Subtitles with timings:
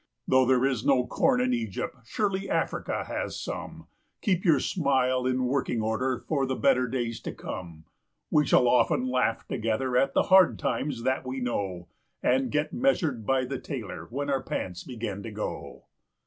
[0.27, 3.85] Though there is no corn in Egypt, surely Africa has some
[4.23, 7.85] Keep your smile in working order for the better days to come!
[8.31, 11.87] We shall often laugh together at the hard times that we know,
[12.23, 15.85] And get measured by the tailor when our pants begin to go.